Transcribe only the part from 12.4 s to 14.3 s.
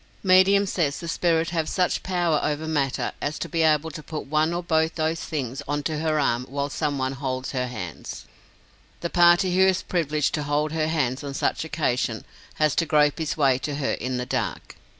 has to grope his way to her in the